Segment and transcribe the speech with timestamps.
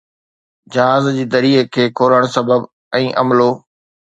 [0.75, 2.67] جهاز جي دريءَ کي کولڻ سبب
[3.03, 3.51] ۽ عملو